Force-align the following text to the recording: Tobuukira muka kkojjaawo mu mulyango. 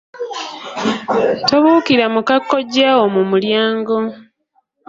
Tobuukira 1.49 2.05
muka 2.13 2.35
kkojjaawo 2.41 3.05
mu 3.15 3.21
mulyango. 3.29 3.97